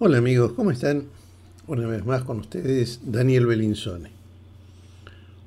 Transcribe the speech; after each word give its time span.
Hola 0.00 0.18
amigos, 0.18 0.52
¿cómo 0.52 0.70
están? 0.70 1.06
Una 1.66 1.88
vez 1.88 2.06
más 2.06 2.22
con 2.22 2.38
ustedes, 2.38 3.00
Daniel 3.04 3.46
Belinzone. 3.46 4.12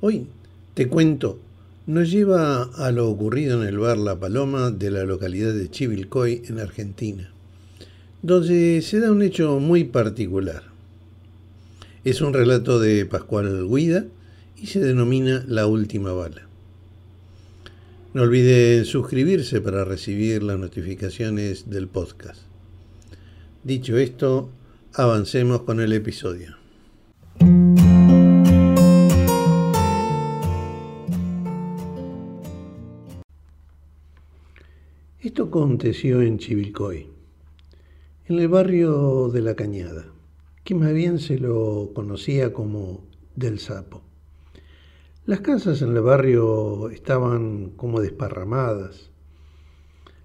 Hoy 0.01 0.27
te 0.73 0.89
cuento, 0.89 1.39
nos 1.87 2.11
lleva 2.11 2.63
a 2.63 2.91
lo 2.91 3.09
ocurrido 3.09 3.61
en 3.61 3.69
el 3.69 3.79
bar 3.79 3.97
La 3.97 4.19
Paloma 4.19 4.69
de 4.69 4.91
la 4.91 5.05
localidad 5.05 5.53
de 5.53 5.71
Chivilcoy, 5.71 6.43
en 6.49 6.59
Argentina, 6.59 7.31
donde 8.23 8.81
se 8.81 8.99
da 8.99 9.09
un 9.09 9.21
hecho 9.21 9.57
muy 9.61 9.85
particular. 9.85 10.63
Es 12.03 12.19
un 12.19 12.33
relato 12.33 12.77
de 12.81 13.05
Pascual 13.05 13.69
Guida 13.69 14.05
y 14.57 14.67
se 14.67 14.81
denomina 14.81 15.45
La 15.47 15.65
Última 15.65 16.11
Bala. 16.11 16.45
No 18.13 18.23
olviden 18.23 18.83
suscribirse 18.83 19.61
para 19.61 19.85
recibir 19.85 20.43
las 20.43 20.59
notificaciones 20.59 21.69
del 21.69 21.87
podcast. 21.87 22.50
Dicho 23.63 23.95
esto, 23.97 24.49
avancemos 24.95 25.61
con 25.61 25.79
el 25.81 25.93
episodio. 25.93 26.55
Esto 35.19 35.43
aconteció 35.43 36.23
en 36.23 36.39
Chivilcoy, 36.39 37.07
en 38.25 38.39
el 38.39 38.47
barrio 38.47 39.29
de 39.29 39.41
La 39.43 39.53
Cañada, 39.53 40.07
que 40.63 40.73
más 40.73 40.91
bien 40.93 41.19
se 41.19 41.37
lo 41.37 41.91
conocía 41.93 42.53
como 42.53 43.05
del 43.35 43.59
Sapo. 43.59 44.01
Las 45.27 45.41
casas 45.41 45.83
en 45.83 45.95
el 45.95 46.01
barrio 46.01 46.89
estaban 46.89 47.69
como 47.75 48.01
desparramadas, 48.01 49.11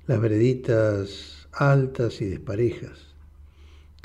las 0.06 0.22
vereditas 0.22 1.48
altas 1.52 2.22
y 2.22 2.24
desparejas. 2.24 3.15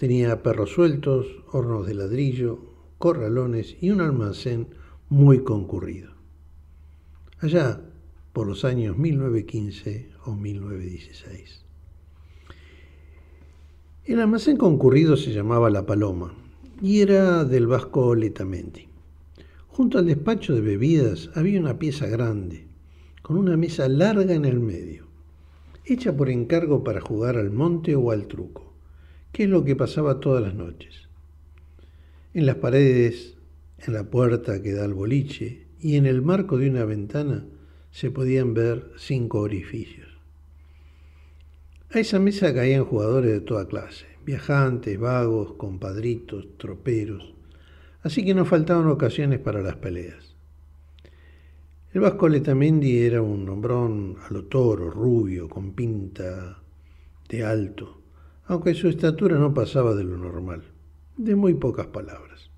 Tenía 0.02 0.42
perros 0.42 0.72
sueltos, 0.72 1.28
hornos 1.52 1.86
de 1.86 1.94
ladrillo, 1.94 2.58
corralones 2.98 3.78
y 3.82 3.92
un 3.92 4.02
almacén 4.02 4.70
muy 5.10 5.44
concurrido. 5.44 6.14
Allá, 7.38 7.82
por 8.34 8.48
los 8.48 8.66
años 8.66 8.98
1915 8.98 10.10
o 10.26 10.34
1916. 10.34 11.66
El 14.06 14.22
almacén 14.22 14.58
concurrido 14.58 15.16
se 15.18 15.34
llamaba 15.34 15.70
La 15.70 15.86
Paloma 15.86 16.34
y 16.82 17.02
era 17.02 17.46
del 17.46 17.68
vasco 17.68 18.16
Letamendi. 18.16 18.88
Junto 19.68 20.00
al 20.00 20.08
despacho 20.08 20.56
de 20.56 20.62
bebidas 20.62 21.30
había 21.36 21.60
una 21.60 21.78
pieza 21.78 22.08
grande, 22.08 22.66
con 23.22 23.38
una 23.38 23.56
mesa 23.56 23.88
larga 23.88 24.34
en 24.34 24.46
el 24.46 24.62
medio, 24.62 25.06
hecha 25.86 26.18
por 26.18 26.32
encargo 26.32 26.84
para 26.84 27.02
jugar 27.02 27.38
al 27.38 27.52
monte 27.52 27.96
o 27.96 28.10
al 28.10 28.26
truco, 28.26 28.71
que 29.32 29.44
es 29.44 29.50
lo 29.50 29.64
que 29.64 29.76
pasaba 29.76 30.20
todas 30.20 30.44
las 30.44 30.54
noches. 30.54 31.08
En 32.34 32.46
las 32.46 32.56
paredes, 32.56 33.38
en 33.80 33.94
la 33.94 34.04
puerta 34.04 34.62
que 34.62 34.74
da 34.74 34.86
al 34.86 34.94
boliche 34.94 35.68
y 35.80 35.96
en 35.96 36.06
el 36.06 36.22
marco 36.22 36.58
de 36.58 36.70
una 36.70 36.86
ventana 36.86 37.46
se 37.92 38.12
podían 38.12 38.54
ver 38.54 38.92
cinco 38.98 39.40
orificios. 39.40 40.08
A 41.94 42.00
esa 42.00 42.20
mesa 42.20 42.54
caían 42.54 42.86
jugadores 42.86 43.32
de 43.32 43.42
toda 43.42 43.68
clase, 43.68 44.06
viajantes, 44.26 44.98
vagos, 44.98 45.54
compadritos, 45.54 46.58
troperos, 46.58 47.34
así 48.02 48.24
que 48.24 48.34
no 48.34 48.46
faltaban 48.46 48.88
ocasiones 48.88 49.40
para 49.40 49.62
las 49.62 49.76
peleas. 49.76 50.36
El 51.94 52.00
vasco 52.00 52.30
Letamendi 52.30 53.00
era 53.00 53.22
un 53.22 53.50
hombrón 53.50 54.16
a 54.26 54.32
lo 54.32 54.46
toro, 54.46 54.90
rubio, 54.90 55.50
con 55.50 55.74
pinta 55.74 56.62
de 57.28 57.44
alto, 57.44 58.01
aunque 58.46 58.74
su 58.74 58.88
estatura 58.88 59.38
no 59.38 59.54
pasaba 59.54 59.96
de 59.96 60.04
lo 60.04 60.18
normal, 60.18 60.64
de 61.18 61.36
muy 61.36 61.54
pocas 61.54 61.88
palabras. 61.88 62.50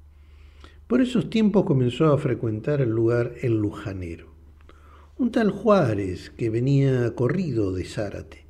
Por 0.88 1.02
esos 1.02 1.30
tiempos 1.30 1.66
comenzó 1.66 2.12
a 2.12 2.18
frecuentar 2.18 2.82
el 2.82 2.90
lugar 2.90 3.34
El 3.42 3.60
Lujanero, 3.60 4.28
un 5.18 5.32
tal 5.32 5.52
Juárez 5.52 6.30
que 6.32 6.50
venía 6.50 7.14
corrido 7.16 7.72
de 7.72 7.86
Zárate, 7.86 8.46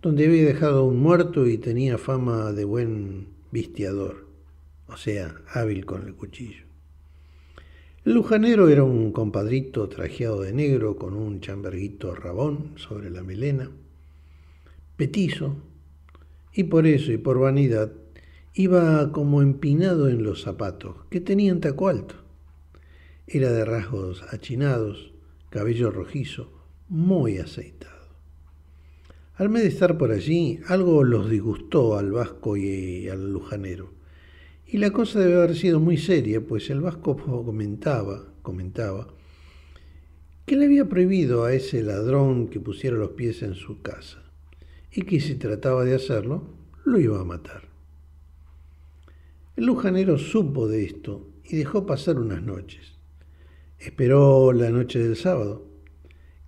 donde 0.00 0.26
había 0.26 0.44
dejado 0.44 0.84
un 0.84 1.00
muerto 1.00 1.46
y 1.46 1.58
tenía 1.58 1.98
fama 1.98 2.52
de 2.52 2.64
buen 2.64 3.28
vistiador 3.50 4.32
o 4.92 4.96
sea, 4.96 5.34
hábil 5.52 5.86
con 5.86 6.06
el 6.06 6.14
cuchillo. 6.14 6.64
El 8.04 8.14
lujanero 8.14 8.68
era 8.68 8.82
un 8.82 9.12
compadrito 9.12 9.88
trajeado 9.88 10.42
de 10.42 10.52
negro 10.52 10.96
con 10.96 11.14
un 11.14 11.40
chamberguito 11.40 12.14
rabón 12.14 12.72
sobre 12.76 13.10
la 13.10 13.22
melena, 13.22 13.70
petizo, 14.96 15.56
y 16.52 16.64
por 16.64 16.86
eso 16.86 17.12
y 17.12 17.18
por 17.18 17.38
vanidad 17.38 17.92
iba 18.54 19.12
como 19.12 19.42
empinado 19.42 20.08
en 20.08 20.22
los 20.22 20.42
zapatos, 20.42 20.96
que 21.10 21.20
tenían 21.20 21.60
taco 21.60 21.88
alto. 21.88 22.16
Era 23.26 23.50
de 23.52 23.64
rasgos 23.64 24.22
achinados, 24.30 25.12
cabello 25.50 25.90
rojizo, 25.90 26.52
muy 26.88 27.38
aceitado. 27.38 27.92
Al 29.34 29.52
de 29.52 29.66
estar 29.66 29.96
por 29.96 30.10
allí, 30.10 30.60
algo 30.68 31.02
los 31.04 31.30
disgustó 31.30 31.96
al 31.96 32.12
vasco 32.12 32.56
y 32.56 33.08
al 33.08 33.32
lujanero 33.32 34.02
y 34.72 34.78
la 34.78 34.90
cosa 34.90 35.20
debe 35.20 35.34
haber 35.34 35.54
sido 35.54 35.80
muy 35.80 35.98
seria, 35.98 36.40
pues 36.40 36.70
el 36.70 36.80
vasco 36.80 37.14
comentaba, 37.44 38.32
comentaba, 38.40 39.06
que 40.46 40.56
le 40.56 40.64
había 40.64 40.88
prohibido 40.88 41.44
a 41.44 41.52
ese 41.52 41.82
ladrón 41.82 42.48
que 42.48 42.58
pusiera 42.58 42.96
los 42.96 43.10
pies 43.10 43.42
en 43.42 43.54
su 43.54 43.82
casa, 43.82 44.31
y 44.92 45.02
que 45.02 45.20
si 45.20 45.36
trataba 45.36 45.84
de 45.84 45.94
hacerlo, 45.94 46.42
lo 46.84 46.98
iba 46.98 47.20
a 47.20 47.24
matar. 47.24 47.62
El 49.56 49.66
lujanero 49.66 50.18
supo 50.18 50.68
de 50.68 50.84
esto 50.84 51.28
y 51.44 51.56
dejó 51.56 51.86
pasar 51.86 52.18
unas 52.18 52.42
noches. 52.42 52.98
Esperó 53.78 54.52
la 54.52 54.70
noche 54.70 54.98
del 54.98 55.16
sábado, 55.16 55.66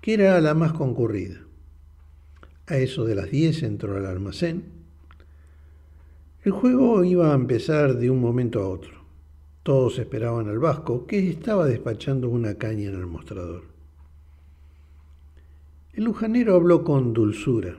que 0.00 0.14
era 0.14 0.40
la 0.40 0.54
más 0.54 0.72
concurrida. 0.72 1.40
A 2.66 2.76
eso 2.76 3.04
de 3.04 3.14
las 3.14 3.30
diez 3.30 3.62
entró 3.62 3.96
al 3.96 4.06
almacén 4.06 4.74
el 6.44 6.52
juego 6.52 7.02
iba 7.04 7.32
a 7.32 7.34
empezar 7.34 7.96
de 7.96 8.10
un 8.10 8.20
momento 8.20 8.60
a 8.60 8.68
otro. 8.68 8.92
Todos 9.62 9.98
esperaban 9.98 10.46
al 10.46 10.58
vasco, 10.58 11.06
que 11.06 11.30
estaba 11.30 11.64
despachando 11.64 12.28
una 12.28 12.56
caña 12.56 12.90
en 12.90 12.96
el 12.96 13.06
mostrador. 13.06 13.62
El 15.94 16.04
lujanero 16.04 16.54
habló 16.54 16.84
con 16.84 17.14
dulzura. 17.14 17.78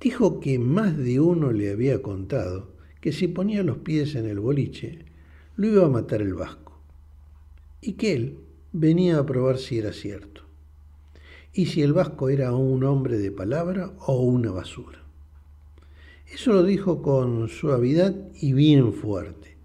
Dijo 0.00 0.40
que 0.40 0.58
más 0.58 0.96
de 0.96 1.20
uno 1.20 1.52
le 1.52 1.70
había 1.70 2.00
contado 2.00 2.70
que 3.02 3.12
si 3.12 3.28
ponía 3.28 3.62
los 3.62 3.78
pies 3.78 4.14
en 4.14 4.26
el 4.26 4.40
boliche, 4.40 5.04
lo 5.56 5.66
iba 5.66 5.84
a 5.84 5.90
matar 5.90 6.22
el 6.22 6.34
vasco. 6.34 6.80
Y 7.82 7.94
que 7.94 8.14
él 8.14 8.38
venía 8.72 9.18
a 9.18 9.26
probar 9.26 9.58
si 9.58 9.78
era 9.78 9.92
cierto. 9.92 10.42
Y 11.52 11.66
si 11.66 11.82
el 11.82 11.92
vasco 11.92 12.30
era 12.30 12.52
un 12.54 12.82
hombre 12.84 13.18
de 13.18 13.30
palabra 13.30 13.92
o 14.06 14.22
una 14.22 14.50
basura. 14.50 15.02
Eso 16.32 16.52
lo 16.52 16.62
dijo 16.62 17.02
con 17.02 17.48
suavidad 17.48 18.14
y 18.40 18.52
bien 18.52 18.92
fuerte, 18.92 19.56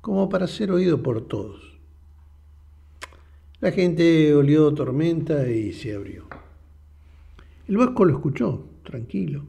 como 0.00 0.28
para 0.28 0.46
ser 0.46 0.70
oído 0.70 1.02
por 1.02 1.26
todos. 1.26 1.78
La 3.60 3.72
gente 3.72 4.34
olió 4.34 4.72
tormenta 4.72 5.50
y 5.50 5.72
se 5.72 5.94
abrió. 5.94 6.26
El 7.66 7.78
vasco 7.78 8.04
lo 8.04 8.14
escuchó, 8.14 8.64
tranquilo, 8.84 9.44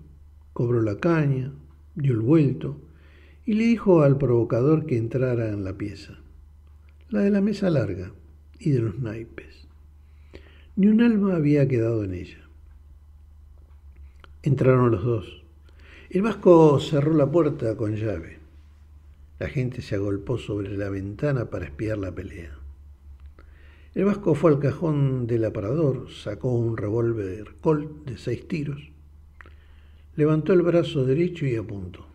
cobró 0.55 0.81
la 0.81 0.95
caña, 0.95 1.51
dio 1.95 2.13
el 2.13 2.21
vuelto 2.21 2.77
y 3.45 3.55
le 3.55 3.65
dijo 3.65 4.03
al 4.03 4.17
provocador 4.17 4.85
que 4.85 4.97
entrara 4.97 5.49
en 5.49 5.65
la 5.65 5.73
pieza, 5.73 6.17
la 7.09 7.19
de 7.19 7.29
la 7.29 7.41
mesa 7.41 7.69
larga 7.69 8.13
y 8.57 8.69
de 8.69 8.79
los 8.79 8.97
naipes. 8.99 9.67
Ni 10.77 10.87
un 10.87 11.01
alma 11.01 11.35
había 11.35 11.67
quedado 11.67 12.05
en 12.05 12.13
ella. 12.13 12.47
Entraron 14.43 14.91
los 14.91 15.03
dos. 15.03 15.43
El 16.09 16.21
vasco 16.21 16.79
cerró 16.79 17.13
la 17.15 17.29
puerta 17.29 17.75
con 17.75 17.97
llave. 17.97 18.39
La 19.39 19.49
gente 19.49 19.81
se 19.81 19.95
agolpó 19.95 20.37
sobre 20.37 20.77
la 20.77 20.89
ventana 20.89 21.49
para 21.49 21.65
espiar 21.65 21.97
la 21.97 22.15
pelea. 22.15 22.57
El 23.93 24.05
vasco 24.05 24.35
fue 24.35 24.51
al 24.51 24.59
cajón 24.59 25.27
del 25.27 25.43
aparador, 25.43 26.09
sacó 26.11 26.53
un 26.53 26.77
revólver 26.77 27.55
Colt 27.59 28.05
de 28.05 28.17
seis 28.17 28.47
tiros, 28.47 28.94
levantó 30.15 30.53
el 30.53 30.61
brazo 30.61 31.05
derecho 31.05 31.45
y 31.45 31.55
apuntó. 31.55 32.05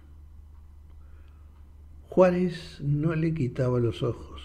Juárez 2.09 2.81
no 2.81 3.15
le 3.15 3.35
quitaba 3.35 3.79
los 3.79 4.03
ojos, 4.03 4.43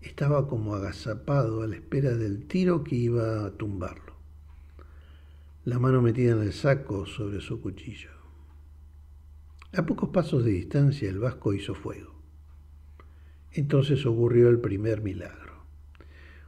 estaba 0.00 0.48
como 0.48 0.74
agazapado 0.74 1.62
a 1.62 1.66
la 1.66 1.76
espera 1.76 2.14
del 2.16 2.46
tiro 2.46 2.84
que 2.84 2.96
iba 2.96 3.44
a 3.44 3.50
tumbarlo. 3.50 4.14
La 5.64 5.78
mano 5.78 6.02
metida 6.02 6.32
en 6.32 6.42
el 6.42 6.52
saco 6.52 7.04
sobre 7.06 7.40
su 7.40 7.60
cuchillo. 7.60 8.10
A 9.76 9.84
pocos 9.84 10.10
pasos 10.10 10.44
de 10.44 10.52
distancia 10.52 11.08
el 11.08 11.18
vasco 11.18 11.52
hizo 11.52 11.74
fuego. 11.74 12.14
Entonces 13.52 14.06
ocurrió 14.06 14.48
el 14.48 14.60
primer 14.60 15.02
milagro. 15.02 15.64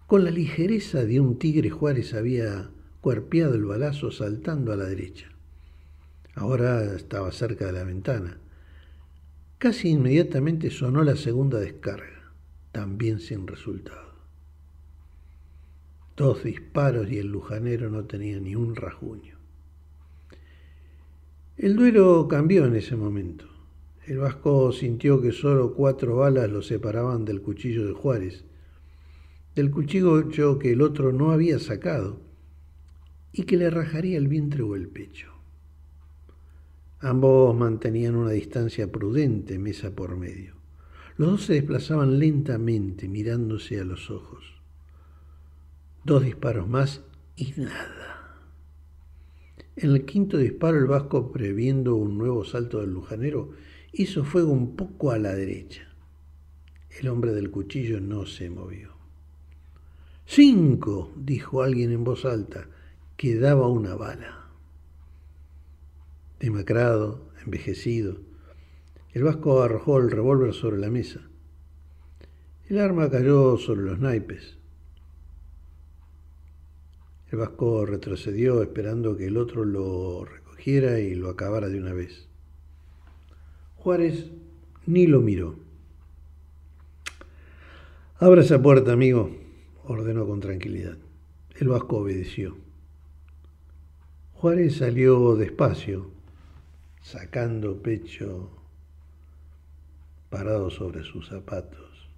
Con 0.07 0.23
la 0.23 0.31
ligereza 0.31 1.05
de 1.05 1.19
un 1.19 1.39
tigre 1.39 1.71
Juárez 1.71 2.15
había 2.15 2.71
cuerpeado 3.01 3.55
el 3.55 3.65
balazo 3.65 4.11
saltando 4.11 4.73
a 4.73 4.77
la 4.77 4.85
derecha. 4.85 5.36
Ahora 6.37 6.95
estaba 6.95 7.33
cerca 7.33 7.65
de 7.65 7.73
la 7.73 7.85
ventana. 7.85 8.37
Casi 9.57 9.89
inmediatamente 9.89 10.71
sonó 10.71 11.03
la 11.03 11.17
segunda 11.17 11.59
descarga, 11.59 12.31
también 12.73 13.21
sin 13.21 13.47
resultado. 13.47 14.13
Dos 16.15 16.45
disparos 16.45 17.11
y 17.11 17.17
el 17.17 17.29
lujanero 17.29 17.89
no 17.89 18.05
tenía 18.05 18.39
ni 18.39 18.55
un 18.55 18.77
rajuño. 18.77 19.37
El 21.57 21.75
duelo 21.75 22.29
cambió 22.29 22.67
en 22.67 22.77
ese 22.77 22.97
momento. 22.97 23.47
El 24.07 24.19
vasco 24.19 24.73
sintió 24.73 25.23
que 25.23 25.33
solo 25.33 25.73
cuatro 25.73 26.17
balas 26.17 26.51
lo 26.51 26.61
separaban 26.61 27.25
del 27.25 27.41
cuchillo 27.41 27.87
de 27.87 27.95
Juárez, 27.95 28.45
del 29.55 29.71
cuchillo 29.71 30.59
que 30.59 30.73
el 30.73 30.83
otro 30.83 31.13
no 31.13 31.33
había 31.33 31.59
sacado 31.59 32.21
y 33.33 33.45
que 33.45 33.57
le 33.57 33.71
rajaría 33.71 34.19
el 34.19 34.29
vientre 34.29 34.63
o 34.63 34.77
el 34.77 34.89
pecho. 34.89 35.36
Ambos 37.01 37.55
mantenían 37.55 38.17
una 38.17 38.31
distancia 38.31 38.91
prudente 38.91 39.59
mesa 39.59 39.95
por 39.95 40.17
medio. 40.17 40.55
Los 41.19 41.31
dos 41.31 41.45
se 41.45 41.55
desplazaban 41.55 42.19
lentamente, 42.19 43.09
mirándose 43.09 43.81
a 43.81 43.85
los 43.85 44.11
ojos. 44.11 44.45
Dos 46.05 46.25
disparos 46.25 46.69
más 46.69 47.03
y 47.37 47.53
nada. 47.57 48.07
En 49.77 49.91
el 49.91 50.07
quinto 50.07 50.39
disparo 50.39 50.79
el 50.79 50.87
vasco, 50.87 51.33
previendo 51.33 51.97
un 51.97 52.17
nuevo 52.17 52.45
salto 52.45 52.81
del 52.81 52.93
lujanero, 52.93 53.51
hizo 53.93 54.25
fuego 54.25 54.51
un 54.53 54.75
poco 54.75 55.11
a 55.11 55.19
la 55.19 55.35
derecha. 55.35 55.83
El 56.99 57.09
hombre 57.09 57.33
del 57.33 57.51
cuchillo 57.51 58.01
no 58.01 58.25
se 58.25 58.49
movió. 58.49 58.93
Cinco, 60.25 61.13
dijo 61.15 61.63
alguien 61.63 61.93
en 61.93 62.05
voz 62.05 62.25
alta, 62.25 62.69
que 63.19 63.39
daba 63.39 63.69
una 63.69 63.95
bala. 63.95 64.46
Demacrado, 66.47 67.29
envejecido, 67.45 68.19
el 69.13 69.25
vasco 69.25 69.63
arrojó 69.63 69.99
el 69.99 70.13
revólver 70.13 70.55
sobre 70.55 70.79
la 70.79 70.91
mesa. 70.91 71.23
El 72.69 72.79
arma 72.79 73.11
cayó 73.11 73.59
sobre 73.59 73.83
los 73.83 73.99
naipes. 73.99 74.57
El 77.33 77.39
vasco 77.41 77.85
retrocedió 77.85 78.63
esperando 78.63 79.17
que 79.17 79.27
el 79.27 79.39
otro 79.39 79.65
lo 79.65 80.25
recogiera 80.25 81.01
y 81.01 81.17
lo 81.17 81.31
acabara 81.31 81.69
de 81.69 81.81
una 81.81 81.93
vez. 81.93 82.29
Juárez 83.75 84.31
ni 84.87 85.09
lo 85.09 85.23
miró. 85.23 85.57
Abra 88.21 88.43
esa 88.43 88.63
puerta, 88.63 88.93
amigo, 88.93 89.37
ordenó 89.83 90.29
con 90.29 90.39
tranquilidad. 90.39 90.97
El 91.57 91.67
vasco 91.67 91.97
obedeció. 91.97 92.57
Juárez 94.35 94.77
salió 94.77 95.35
despacio, 95.35 96.15
sacando 97.07 97.81
pecho 97.83 98.51
parado 100.29 100.71
sobre 100.71 101.05
sus 101.05 101.29
zapatos. 101.29 102.11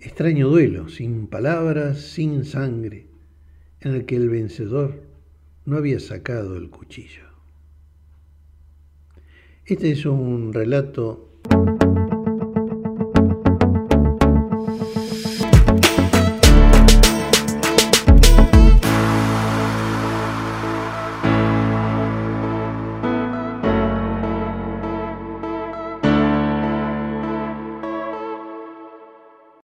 Extraño 0.00 0.48
duelo, 0.48 0.88
sin 0.88 1.28
palabras, 1.28 2.00
sin 2.00 2.44
sangre, 2.44 3.06
en 3.80 3.94
el 3.94 4.04
que 4.04 4.16
el 4.16 4.30
vencedor 4.30 5.00
no 5.64 5.76
había 5.76 6.00
sacado 6.00 6.56
el 6.56 6.70
cuchillo. 6.70 7.28
Este 9.64 9.92
es 9.92 10.04
un 10.04 10.52
relato 10.52 11.27